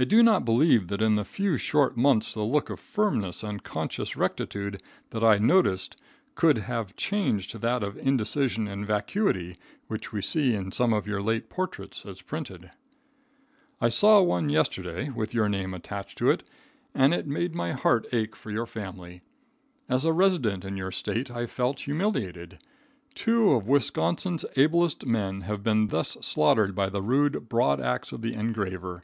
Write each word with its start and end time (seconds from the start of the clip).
I 0.00 0.04
do 0.04 0.22
not 0.22 0.44
believe 0.44 0.86
that 0.88 1.02
in 1.02 1.18
a 1.18 1.24
few 1.24 1.56
short 1.56 1.96
months 1.96 2.32
the 2.32 2.44
look 2.44 2.70
of 2.70 2.78
firmness 2.78 3.42
and 3.42 3.60
conscious 3.64 4.16
rectitude 4.16 4.80
that 5.10 5.24
I 5.24 5.38
noticed 5.38 5.96
could 6.36 6.58
have 6.58 6.94
changed 6.94 7.50
to 7.50 7.58
that 7.58 7.82
of 7.82 7.98
indecision 7.98 8.68
and 8.68 8.86
vacuity 8.86 9.56
which 9.88 10.12
we 10.12 10.22
see 10.22 10.54
in 10.54 10.70
some 10.70 10.92
of 10.92 11.08
your 11.08 11.20
late 11.20 11.50
portraits 11.50 12.06
as 12.06 12.22
printed. 12.22 12.70
[Illustration: 12.70 12.78
A 12.90 12.96
NOSE 13.10 13.10
ON 13.10 13.66
THE 13.66 13.80
BIAS.] 13.80 13.94
I 13.94 13.96
saw 13.96 14.22
one 14.22 14.48
yesterday, 14.50 15.10
with 15.10 15.34
your 15.34 15.48
name 15.48 15.74
attached 15.74 16.16
to 16.18 16.30
it, 16.30 16.44
and 16.94 17.12
it 17.12 17.26
made 17.26 17.56
my 17.56 17.72
heart 17.72 18.06
ache 18.12 18.36
for 18.36 18.52
your 18.52 18.66
family. 18.66 19.22
As 19.88 20.04
a 20.04 20.12
resident 20.12 20.64
in 20.64 20.76
your 20.76 20.92
State 20.92 21.28
I 21.28 21.46
felt 21.46 21.80
humiliated. 21.80 22.58
Two 23.16 23.50
of 23.50 23.66
Wisconsin's 23.66 24.44
ablest 24.56 25.06
men 25.06 25.40
have 25.40 25.64
been 25.64 25.88
thus 25.88 26.16
slaughtered 26.20 26.76
by 26.76 26.88
the 26.88 27.02
rude 27.02 27.48
broad 27.48 27.80
axe 27.80 28.12
of 28.12 28.22
the 28.22 28.34
engraver. 28.34 29.02